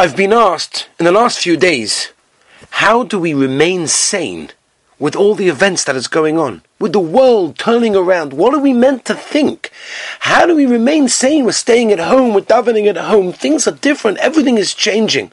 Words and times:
I've 0.00 0.14
been 0.14 0.32
asked 0.32 0.88
in 1.00 1.06
the 1.06 1.10
last 1.10 1.40
few 1.40 1.56
days, 1.56 2.12
how 2.70 3.02
do 3.02 3.18
we 3.18 3.34
remain 3.34 3.88
sane 3.88 4.50
with 5.00 5.16
all 5.16 5.34
the 5.34 5.48
events 5.48 5.82
that 5.82 5.96
is 5.96 6.06
going 6.06 6.38
on? 6.38 6.62
With 6.78 6.92
the 6.92 7.00
world 7.00 7.58
turning 7.58 7.96
around, 7.96 8.32
what 8.32 8.54
are 8.54 8.60
we 8.60 8.72
meant 8.72 9.04
to 9.06 9.14
think? 9.16 9.72
How 10.20 10.46
do 10.46 10.54
we 10.54 10.66
remain 10.66 11.08
sane? 11.08 11.44
We're 11.44 11.50
staying 11.50 11.90
at 11.90 11.98
home, 11.98 12.32
we're 12.32 12.42
davening 12.42 12.86
at 12.86 12.96
home, 12.96 13.32
things 13.32 13.66
are 13.66 13.72
different, 13.72 14.18
everything 14.18 14.56
is 14.56 14.72
changing. 14.72 15.32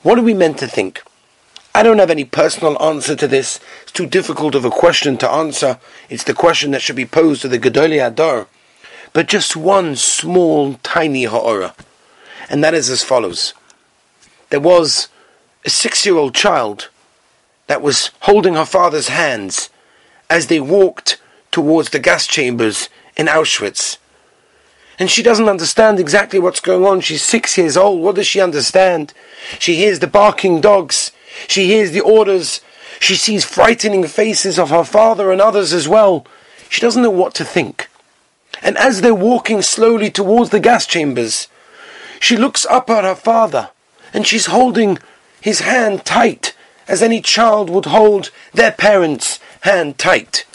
What 0.00 0.18
are 0.18 0.22
we 0.22 0.32
meant 0.32 0.56
to 0.60 0.66
think? 0.66 1.02
I 1.74 1.82
don't 1.82 1.98
have 1.98 2.10
any 2.10 2.24
personal 2.24 2.82
answer 2.82 3.14
to 3.14 3.28
this. 3.28 3.60
It's 3.82 3.92
too 3.92 4.06
difficult 4.06 4.54
of 4.54 4.64
a 4.64 4.70
question 4.70 5.18
to 5.18 5.30
answer. 5.30 5.78
It's 6.08 6.24
the 6.24 6.32
question 6.32 6.70
that 6.70 6.80
should 6.80 6.96
be 6.96 7.04
posed 7.04 7.42
to 7.42 7.48
the 7.48 7.58
Gedolei 7.58 7.98
Hador. 8.00 8.46
But 9.12 9.28
just 9.28 9.54
one 9.54 9.96
small, 9.96 10.76
tiny 10.82 11.24
ha'ora. 11.24 11.74
And 12.48 12.64
that 12.64 12.72
is 12.72 12.88
as 12.88 13.04
follows 13.04 13.52
there 14.50 14.60
was 14.60 15.08
a 15.64 15.70
six 15.70 16.04
year 16.06 16.16
old 16.16 16.34
child 16.34 16.88
that 17.66 17.82
was 17.82 18.10
holding 18.20 18.54
her 18.54 18.64
father's 18.64 19.08
hands 19.08 19.70
as 20.30 20.46
they 20.46 20.60
walked 20.60 21.20
towards 21.50 21.90
the 21.90 21.98
gas 21.98 22.26
chambers 22.26 22.88
in 23.16 23.26
Auschwitz. 23.26 23.98
And 24.98 25.10
she 25.10 25.22
doesn't 25.22 25.48
understand 25.48 26.00
exactly 26.00 26.38
what's 26.38 26.60
going 26.60 26.84
on. 26.84 27.00
She's 27.00 27.22
six 27.22 27.56
years 27.56 27.76
old. 27.76 28.02
What 28.02 28.16
does 28.16 28.26
she 28.26 28.40
understand? 28.40 29.12
She 29.58 29.76
hears 29.76 30.00
the 30.00 30.06
barking 30.06 30.60
dogs. 30.60 31.12
She 31.46 31.66
hears 31.66 31.92
the 31.92 32.00
orders. 32.00 32.60
She 32.98 33.14
sees 33.14 33.44
frightening 33.44 34.04
faces 34.06 34.58
of 34.58 34.70
her 34.70 34.82
father 34.82 35.30
and 35.30 35.40
others 35.40 35.72
as 35.72 35.86
well. 35.86 36.26
She 36.68 36.80
doesn't 36.80 37.02
know 37.02 37.10
what 37.10 37.34
to 37.36 37.44
think. 37.44 37.88
And 38.60 38.76
as 38.76 39.00
they're 39.00 39.14
walking 39.14 39.62
slowly 39.62 40.10
towards 40.10 40.50
the 40.50 40.58
gas 40.58 40.84
chambers, 40.84 41.46
she 42.18 42.36
looks 42.36 42.66
up 42.66 42.90
at 42.90 43.04
her 43.04 43.14
father 43.14 43.70
and 44.12 44.26
she's 44.26 44.46
holding 44.46 44.98
his 45.40 45.60
hand 45.60 46.04
tight 46.04 46.54
as 46.86 47.02
any 47.02 47.20
child 47.20 47.70
would 47.70 47.86
hold 47.86 48.30
their 48.52 48.72
parents' 48.72 49.38
hand 49.60 49.98
tight. 49.98 50.46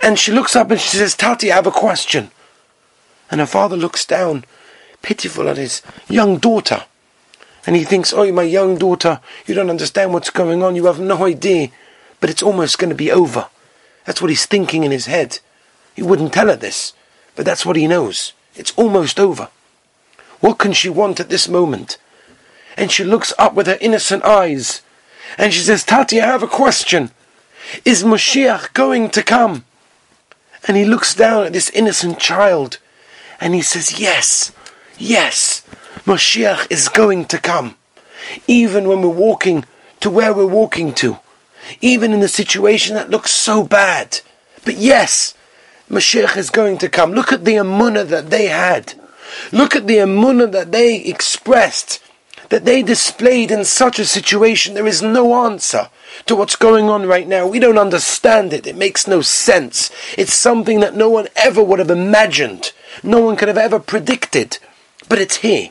And 0.00 0.18
she 0.18 0.32
looks 0.32 0.56
up 0.56 0.70
and 0.70 0.80
she 0.80 0.96
says, 0.96 1.14
Tati, 1.14 1.50
I 1.50 1.56
have 1.56 1.66
a 1.66 1.72
question. 1.72 2.30
And 3.30 3.40
her 3.40 3.46
father 3.46 3.76
looks 3.76 4.04
down, 4.04 4.44
pitiful 5.02 5.48
at 5.48 5.56
his 5.56 5.82
young 6.08 6.38
daughter. 6.38 6.84
And 7.66 7.76
he 7.76 7.84
thinks, 7.84 8.12
Oh, 8.12 8.30
my 8.32 8.42
young 8.42 8.78
daughter, 8.78 9.20
you 9.46 9.54
don't 9.54 9.70
understand 9.70 10.12
what's 10.12 10.30
going 10.30 10.62
on, 10.62 10.76
you 10.76 10.86
have 10.86 11.00
no 11.00 11.24
idea. 11.24 11.68
But 12.20 12.30
it's 12.30 12.42
almost 12.42 12.78
going 12.78 12.90
to 12.90 12.96
be 12.96 13.10
over. 13.10 13.48
That's 14.04 14.20
what 14.20 14.30
he's 14.30 14.46
thinking 14.46 14.84
in 14.84 14.90
his 14.90 15.06
head. 15.06 15.38
He 15.94 16.02
wouldn't 16.02 16.32
tell 16.32 16.48
her 16.48 16.56
this, 16.56 16.94
but 17.36 17.44
that's 17.44 17.66
what 17.66 17.76
he 17.76 17.86
knows. 17.86 18.32
It's 18.54 18.72
almost 18.76 19.20
over. 19.20 19.48
What 20.40 20.58
can 20.58 20.72
she 20.72 20.88
want 20.88 21.20
at 21.20 21.28
this 21.28 21.48
moment? 21.48 21.98
And 22.76 22.90
she 22.90 23.04
looks 23.04 23.32
up 23.38 23.54
with 23.54 23.66
her 23.66 23.78
innocent 23.80 24.24
eyes 24.24 24.82
and 25.38 25.52
she 25.52 25.60
says, 25.60 25.84
Tati, 25.84 26.20
I 26.20 26.26
have 26.26 26.42
a 26.42 26.48
question. 26.48 27.10
Is 27.84 28.02
Moshiach 28.02 28.72
going 28.72 29.10
to 29.10 29.22
come? 29.22 29.64
And 30.66 30.76
he 30.76 30.84
looks 30.84 31.14
down 31.14 31.46
at 31.46 31.52
this 31.52 31.70
innocent 31.70 32.18
child 32.18 32.78
and 33.40 33.54
he 33.54 33.62
says, 33.62 33.98
Yes, 33.98 34.52
yes, 34.98 35.62
Moshiach 36.04 36.66
is 36.70 36.88
going 36.88 37.24
to 37.26 37.38
come. 37.38 37.76
Even 38.46 38.88
when 38.88 39.02
we're 39.02 39.08
walking 39.08 39.64
to 40.00 40.10
where 40.10 40.32
we're 40.32 40.46
walking 40.46 40.92
to, 40.94 41.18
even 41.80 42.12
in 42.12 42.20
the 42.20 42.28
situation 42.28 42.94
that 42.94 43.10
looks 43.10 43.30
so 43.30 43.62
bad. 43.62 44.20
But 44.64 44.76
yes, 44.76 45.34
Mashiach 45.88 46.36
is 46.36 46.50
going 46.50 46.78
to 46.78 46.88
come. 46.88 47.12
Look 47.12 47.32
at 47.32 47.44
the 47.44 47.54
emunah 47.54 48.06
that 48.08 48.30
they 48.30 48.46
had. 48.46 48.94
Look 49.52 49.74
at 49.74 49.86
the 49.86 49.96
emunah 49.96 50.52
that 50.52 50.72
they 50.72 51.02
expressed 51.02 52.02
that 52.50 52.64
they 52.64 52.82
displayed 52.82 53.50
in 53.50 53.64
such 53.64 53.98
a 53.98 54.04
situation, 54.04 54.74
there 54.74 54.86
is 54.86 55.02
no 55.02 55.44
answer 55.46 55.88
to 56.26 56.36
what's 56.36 56.56
going 56.56 56.88
on 56.88 57.06
right 57.06 57.26
now. 57.26 57.46
We 57.46 57.60
don't 57.60 57.78
understand 57.78 58.52
it. 58.52 58.66
It 58.66 58.76
makes 58.76 59.06
no 59.06 59.22
sense. 59.22 59.90
It's 60.18 60.34
something 60.34 60.80
that 60.80 60.94
no 60.94 61.08
one 61.08 61.28
ever 61.36 61.62
would 61.62 61.78
have 61.78 61.90
imagined. 61.90 62.72
No 63.02 63.20
one 63.20 63.36
could 63.36 63.48
have 63.48 63.58
ever 63.58 63.78
predicted. 63.78 64.58
But 65.08 65.20
it's 65.20 65.36
here. 65.36 65.68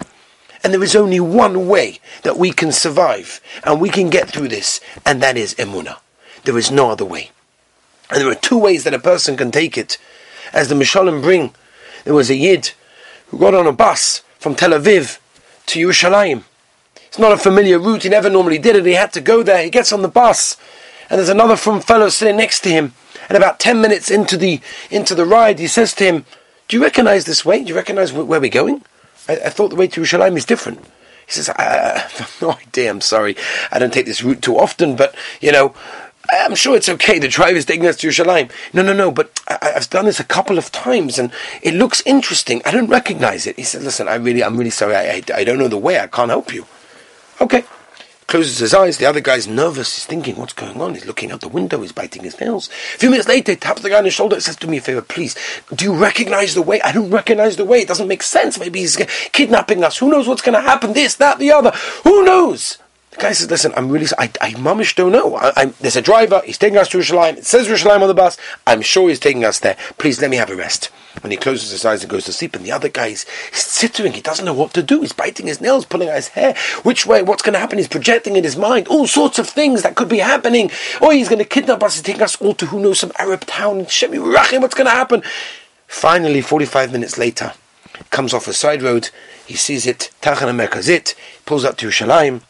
And 0.64 0.74
there 0.74 0.84
is 0.84 0.96
only 0.96 1.20
one 1.20 1.68
way 1.68 2.00
that 2.24 2.38
we 2.38 2.52
can 2.52 2.72
survive 2.72 3.42
and 3.64 3.80
we 3.80 3.90
can 3.90 4.10
get 4.10 4.30
through 4.30 4.50
this, 4.50 4.82
and 5.06 5.22
that 5.22 5.38
is 5.38 5.56
emuna. 5.56 6.00
There 6.44 6.58
is 6.58 6.72
no 6.72 6.92
other 6.92 7.06
way. 7.06 7.32
And 8.10 8.22
there 8.22 8.30
are 8.30 8.36
two 8.36 8.58
ways 8.58 8.84
that 8.84 8.94
a 8.94 9.00
person 9.00 9.38
can 9.38 9.52
take 9.52 9.78
it. 9.78 9.98
As 10.52 10.70
the 10.70 10.76
Mishalim 10.76 11.22
bring, 11.22 11.54
there 12.06 12.14
was 12.14 12.30
a 12.30 12.36
Yid 12.36 12.72
who 13.28 13.38
got 13.38 13.54
on 13.54 13.68
a 13.68 13.72
bus 13.72 14.24
from 14.40 14.56
Tel 14.56 14.72
Aviv 14.72 15.20
to 15.68 15.80
Yerushalayim. 15.80 16.44
It's 17.10 17.18
not 17.18 17.32
a 17.32 17.38
familiar 17.38 17.80
route. 17.80 18.04
He 18.04 18.10
never 18.10 18.30
normally 18.30 18.60
did 18.60 18.76
it. 18.76 18.86
He 18.86 18.94
had 18.94 19.12
to 19.14 19.22
go 19.22 19.42
there. 19.42 19.64
He 19.64 19.72
gets 19.72 19.92
on 19.92 20.04
the 20.04 20.08
bus, 20.08 20.58
and 21.10 21.18
there's 21.18 21.28
another 21.28 21.56
from 21.56 21.82
fellow 21.82 22.10
sitting 22.10 22.38
next 22.38 22.62
to 22.62 22.70
him. 22.70 22.94
And 23.28 23.36
about 23.36 23.60
ten 23.60 23.82
minutes 23.82 24.12
into 24.12 24.38
the 24.38 24.62
into 24.92 25.16
the 25.16 25.26
ride, 25.26 25.58
he 25.58 25.66
says 25.66 25.96
to 25.96 26.04
him, 26.04 26.26
"Do 26.68 26.78
you 26.78 26.84
recognise 26.84 27.26
this 27.26 27.44
way? 27.44 27.64
Do 27.64 27.70
you 27.70 27.76
recognise 27.76 28.14
where 28.14 28.40
we're 28.40 28.48
going? 28.48 28.84
I, 29.28 29.38
I, 29.38 29.50
thought 29.50 29.70
the 29.70 29.76
way 29.76 29.88
to 29.88 30.02
Yerushalayim 30.02 30.38
is 30.38 30.46
different." 30.46 30.86
He 31.26 31.34
says, 31.34 31.50
I, 31.50 31.54
I 31.64 31.98
have 31.98 32.38
no 32.42 32.52
idea. 32.52 32.92
I'm 32.92 33.02
sorry. 33.02 33.36
I 33.72 33.80
don't 33.80 33.94
take 33.94 34.06
this 34.06 34.24
route 34.24 34.44
too 34.44 34.58
often, 34.58 34.96
but 34.96 35.16
you 35.42 35.52
know." 35.52 35.74
I'm 36.32 36.54
sure 36.54 36.76
it's 36.76 36.90
okay. 36.90 37.18
The 37.18 37.28
driver's 37.28 37.66
taking 37.66 37.88
us 37.88 37.96
to 37.98 38.08
Yerushalayim. 38.08 38.52
No, 38.72 38.84
no, 38.84 38.94
no. 38.94 39.10
But 39.10 39.42
I, 39.48 39.72
have 39.74 39.90
done 39.90 40.06
this 40.06 40.20
a 40.20 40.24
couple 40.24 40.60
of 40.60 40.72
times, 40.72 41.18
and 41.18 41.32
it 41.64 41.74
looks 41.74 42.04
interesting. 42.06 42.62
I 42.66 42.72
don't 42.72 42.86
recognize 42.88 43.48
it. 43.48 43.56
He 43.56 43.64
said, 43.64 43.82
"Listen, 43.82 44.08
I 44.08 44.14
really, 44.14 44.44
I'm 44.44 44.56
really 44.56 44.70
sorry. 44.70 44.96
I, 44.96 45.02
I, 45.02 45.24
I 45.38 45.44
don't 45.44 45.58
know 45.58 45.68
the 45.68 45.78
way. 45.78 46.00
I 46.00 46.06
can't 46.06 46.30
help 46.30 46.54
you." 46.54 46.68
Okay. 47.42 47.64
Closes 48.28 48.60
his 48.60 48.76
eyes. 48.76 49.00
The 49.00 49.08
other 49.08 49.22
guy's 49.22 49.48
nervous. 49.48 49.96
He's 49.96 50.06
thinking, 50.06 50.36
what's 50.36 50.54
going 50.54 50.80
on? 50.80 50.94
He's 50.94 51.08
looking 51.08 51.32
out 51.32 51.42
the 51.42 51.48
window. 51.48 51.82
He's 51.82 51.92
biting 51.92 52.24
his 52.24 52.40
nails. 52.40 52.70
A 52.70 52.98
few 53.00 53.10
minutes 53.10 53.28
later, 53.28 53.54
he 53.54 53.56
taps 53.56 53.82
the 53.82 53.90
guy 53.90 53.98
on 53.98 54.04
the 54.04 54.12
shoulder 54.12 54.36
and 54.36 54.44
says, 54.44 54.56
do 54.56 54.68
me 54.68 54.78
a 54.78 54.82
favor, 54.82 55.02
please. 55.02 55.36
Do 55.74 55.86
you 55.86 55.96
recognize 55.96 56.54
the 56.54 56.62
way? 56.62 56.80
I 56.82 56.92
don't 56.92 57.10
recognize 57.10 57.56
the 57.56 57.66
way. 57.66 57.80
It 57.82 57.88
doesn't 57.88 58.08
make 58.08 58.22
sense. 58.22 58.60
Maybe 58.60 58.82
he's 58.82 58.98
kidnapping 59.32 59.84
us. 59.84 59.98
Who 59.98 60.12
knows 60.12 60.28
what's 60.28 60.44
going 60.44 60.54
to 60.54 60.62
happen? 60.62 60.94
This, 60.94 61.16
that, 61.16 61.40
the 61.40 61.52
other. 61.52 61.72
Who 62.04 62.24
knows? 62.24 62.78
The 63.12 63.18
guy 63.18 63.32
says, 63.32 63.50
listen, 63.50 63.74
I'm 63.76 63.90
really, 63.90 64.06
I, 64.20 64.26
I 64.40 64.52
mummish 64.52 64.94
don't 64.94 65.12
know. 65.12 65.36
I, 65.36 65.66
there's 65.80 65.96
a 65.96 66.02
driver. 66.02 66.44
He's 66.46 66.60
taking 66.60 66.78
us 66.78 66.90
to 66.90 67.00
Yerushalayim. 67.00 67.38
It 67.38 67.46
says 67.48 67.68
Yerushalayim 67.68 68.02
on 68.02 68.08
the 68.08 68.14
bus. 68.14 68.38
I'm 68.68 68.84
sure 68.84 69.10
he's 69.10 69.20
taking 69.20 69.44
us 69.44 69.60
there. 69.60 69.76
Please 69.98 70.22
let 70.22 70.30
me 70.30 70.38
have 70.38 70.52
a 70.52 70.56
rest 70.56 70.92
when 71.22 71.32
he 71.32 71.38
closes 71.38 71.72
his 71.72 71.86
eyes 71.86 72.02
and 72.02 72.10
goes 72.10 72.26
to 72.26 72.34
sleep, 72.34 72.56
and 72.56 72.66
the 72.66 72.72
other 72.72 72.90
guy 72.90 73.08
is 73.08 73.26
sitting, 73.52 74.12
he 74.14 74.22
doesn't 74.22 74.46
know 74.46 74.54
what 74.54 74.74
to 74.74 74.84
do. 74.84 75.02
He's 75.02 75.14
biting 75.14 75.48
his 75.48 75.62
nails, 75.62 75.86
pulling 75.86 76.10
out 76.10 76.16
his 76.16 76.30
hair. 76.30 76.56
Which 76.84 77.06
way? 77.06 77.24
What's 77.24 77.42
going 77.42 77.54
to 77.54 77.60
happen? 77.60 77.78
He's 77.78 77.88
projecting 77.88 78.36
in 78.36 78.44
his 78.44 78.58
mind 78.58 78.88
all 78.88 79.08
sorts 79.08 79.40
of 79.40 79.50
things 79.50 79.84
that 79.84 79.96
could 79.96 80.10
be 80.10 80.20
happening. 80.20 80.72
Or 81.02 81.14
he's 81.14 81.30
going 81.30 81.40
to 81.40 81.46
kidnap 81.46 81.84
us 81.84 81.98
and 81.98 82.06
take 82.06 82.22
us 82.22 82.36
all 82.42 82.54
to 82.56 82.68
who 82.68 82.80
knows 82.80 83.00
some 83.00 83.12
Arab 83.20 83.42
town. 83.42 83.86
Shemi 83.86 84.18
Rachim, 84.18 84.62
what's 84.62 84.76
going 84.76 84.88
to 84.88 84.92
happen? 84.92 85.24
Finally, 85.88 86.42
45 86.42 86.92
minutes 86.92 87.18
later, 87.18 87.54
comes 88.12 88.34
off 88.34 88.48
a 88.48 88.54
side 88.54 88.82
road. 88.82 89.10
He 89.46 89.56
sees 89.56 89.88
it, 89.88 90.12
Tachana 90.22 90.56
Merkazit, 90.56 91.16
pulls 91.46 91.66
up 91.66 91.78
to 91.78 91.88
Yerushalayim, 91.88 92.42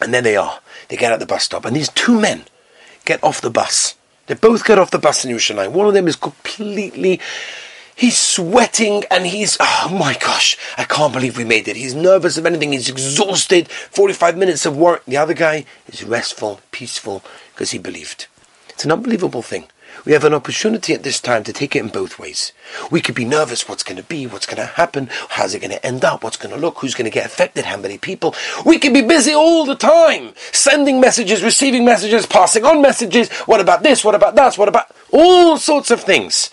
and 0.00 0.12
there 0.12 0.22
they 0.22 0.36
are. 0.36 0.60
They 0.88 0.96
get 0.96 1.12
at 1.12 1.20
the 1.20 1.26
bus 1.26 1.44
stop, 1.44 1.64
and 1.64 1.76
these 1.76 1.88
two 1.90 2.20
men 2.20 2.44
get 3.04 3.22
off 3.22 3.40
the 3.40 3.50
bus. 3.50 3.94
They 4.26 4.34
both 4.34 4.64
get 4.64 4.78
off 4.78 4.90
the 4.90 4.98
bus 4.98 5.24
in 5.24 5.34
Yerushalayim. 5.34 5.72
One 5.72 5.86
of 5.86 5.94
them 5.94 6.08
is 6.08 6.16
completely 6.16 7.20
He's 7.96 8.18
sweating 8.18 9.04
and 9.10 9.26
he's, 9.26 9.56
oh 9.60 9.96
my 9.98 10.14
gosh, 10.14 10.58
I 10.76 10.84
can't 10.84 11.12
believe 11.12 11.36
we 11.36 11.44
made 11.44 11.68
it. 11.68 11.76
He's 11.76 11.94
nervous 11.94 12.36
of 12.36 12.46
anything. 12.46 12.72
He's 12.72 12.88
exhausted. 12.88 13.68
45 13.68 14.36
minutes 14.36 14.66
of 14.66 14.76
work. 14.76 15.04
The 15.06 15.16
other 15.16 15.34
guy 15.34 15.64
is 15.86 16.02
restful, 16.02 16.60
peaceful, 16.72 17.22
because 17.52 17.70
he 17.70 17.78
believed. 17.78 18.26
It's 18.68 18.84
an 18.84 18.92
unbelievable 18.92 19.42
thing. 19.42 19.66
We 20.04 20.12
have 20.12 20.24
an 20.24 20.34
opportunity 20.34 20.92
at 20.92 21.02
this 21.02 21.20
time 21.20 21.44
to 21.44 21.52
take 21.52 21.76
it 21.76 21.78
in 21.80 21.88
both 21.88 22.18
ways. 22.18 22.52
We 22.90 23.00
could 23.00 23.14
be 23.14 23.24
nervous 23.24 23.68
what's 23.68 23.84
going 23.84 23.96
to 23.96 24.02
be, 24.02 24.26
what's 24.26 24.44
going 24.44 24.56
to 24.56 24.66
happen, 24.66 25.08
how's 25.30 25.54
it 25.54 25.60
going 25.60 25.70
to 25.70 25.86
end 25.86 26.04
up, 26.04 26.24
what's 26.24 26.36
going 26.36 26.54
to 26.54 26.60
look, 26.60 26.78
who's 26.78 26.94
going 26.94 27.04
to 27.04 27.14
get 27.14 27.26
affected, 27.26 27.64
how 27.64 27.76
many 27.76 27.96
people. 27.96 28.34
We 28.66 28.78
could 28.78 28.92
be 28.92 29.02
busy 29.02 29.32
all 29.32 29.64
the 29.64 29.76
time, 29.76 30.34
sending 30.52 31.00
messages, 31.00 31.42
receiving 31.44 31.84
messages, 31.84 32.26
passing 32.26 32.64
on 32.64 32.82
messages. 32.82 33.30
What 33.46 33.60
about 33.60 33.82
this? 33.82 34.04
What 34.04 34.14
about 34.16 34.34
that? 34.34 34.58
What 34.58 34.68
about 34.68 34.86
all 35.12 35.56
sorts 35.56 35.90
of 35.90 36.00
things? 36.00 36.50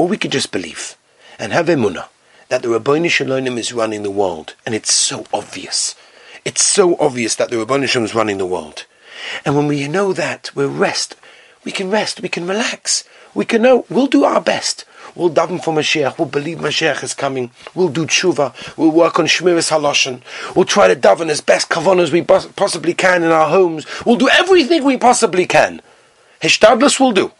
Or 0.00 0.08
we 0.08 0.16
could 0.16 0.32
just 0.32 0.50
believe 0.50 0.96
and 1.38 1.52
have 1.52 1.66
emunah 1.66 2.08
that 2.48 2.62
the 2.62 2.68
Ribono 2.68 3.10
Shel 3.10 3.26
Olam 3.26 3.58
is 3.58 3.74
running 3.74 4.02
the 4.02 4.10
world, 4.10 4.54
and 4.64 4.74
it's 4.74 4.94
so 4.94 5.26
obvious. 5.30 5.94
It's 6.42 6.64
so 6.64 6.96
obvious 6.98 7.34
that 7.34 7.50
the 7.50 7.56
Ribono 7.56 7.86
Shel 7.86 8.00
Olam 8.00 8.04
is 8.06 8.14
running 8.14 8.38
the 8.38 8.46
world. 8.46 8.86
And 9.44 9.54
when 9.54 9.66
we 9.66 9.86
know 9.88 10.14
that, 10.14 10.56
we 10.56 10.64
rest. 10.64 11.16
We 11.64 11.70
can 11.70 11.90
rest. 11.90 12.22
We 12.22 12.30
can 12.30 12.46
relax. 12.46 13.04
We 13.34 13.44
can 13.44 13.60
know 13.60 13.84
we'll 13.90 14.06
do 14.06 14.24
our 14.24 14.40
best. 14.40 14.86
We'll 15.14 15.28
daven 15.28 15.62
for 15.62 15.74
Mashiach. 15.74 16.16
We'll 16.16 16.28
believe 16.28 16.60
Mashiach 16.60 17.04
is 17.04 17.12
coming. 17.12 17.50
We'll 17.74 17.90
do 17.90 18.06
tshuva. 18.06 18.78
We'll 18.78 18.92
work 18.92 19.18
on 19.18 19.26
Shmiras 19.26 19.70
Haloshen. 19.70 20.22
We'll 20.56 20.64
try 20.64 20.88
to 20.88 20.96
daven 20.98 21.28
as 21.28 21.42
best 21.42 21.68
kavan 21.68 22.00
as 22.00 22.10
we 22.10 22.22
possibly 22.22 22.94
can 22.94 23.22
in 23.22 23.30
our 23.30 23.50
homes. 23.50 23.84
We'll 24.06 24.16
do 24.16 24.30
everything 24.30 24.82
we 24.82 24.96
possibly 24.96 25.44
can. 25.44 25.82
Hishtadlus 26.40 26.98
will 26.98 27.12
do. 27.12 27.32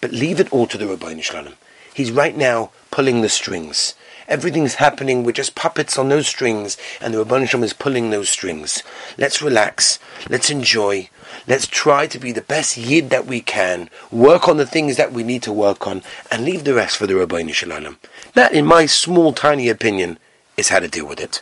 But 0.00 0.12
leave 0.12 0.38
it 0.38 0.52
all 0.52 0.68
to 0.68 0.78
the 0.78 0.84
Ribono 0.84 1.20
Shel 1.20 1.42
Olam. 1.42 1.54
He's 1.96 2.12
right 2.12 2.36
now 2.36 2.72
pulling 2.90 3.22
the 3.22 3.30
strings. 3.30 3.94
Everything's 4.28 4.74
happening. 4.74 5.24
We're 5.24 5.32
just 5.32 5.54
puppets 5.54 5.96
on 5.96 6.10
those 6.10 6.26
strings, 6.26 6.76
and 7.00 7.14
the 7.14 7.24
Ribono 7.24 7.48
Shel 7.48 7.60
Olam 7.60 7.64
is 7.64 7.72
pulling 7.72 8.10
those 8.10 8.28
strings. 8.28 8.82
Let's 9.16 9.40
relax. 9.40 9.98
Let's 10.28 10.50
enjoy. 10.50 11.08
Let's 11.48 11.66
try 11.66 12.06
to 12.08 12.18
be 12.18 12.32
the 12.32 12.42
best 12.42 12.76
yid 12.76 13.08
that 13.08 13.24
we 13.24 13.40
can. 13.40 13.88
Work 14.10 14.46
on 14.46 14.58
the 14.58 14.66
things 14.66 14.98
that 14.98 15.12
we 15.12 15.22
need 15.22 15.42
to 15.44 15.54
work 15.54 15.86
on, 15.86 16.02
and 16.30 16.44
leave 16.44 16.64
the 16.64 16.74
rest 16.74 16.98
for 16.98 17.06
the 17.06 17.14
Ribono 17.14 17.54
Shel 17.54 17.70
Olam. 17.70 17.96
That, 18.34 18.52
in 18.52 18.66
my 18.66 18.84
small, 18.84 19.32
tiny 19.32 19.70
opinion, 19.70 20.18
is 20.58 20.68
how 20.68 20.80
to 20.80 20.88
deal 20.88 21.06
with 21.06 21.18
it. 21.18 21.40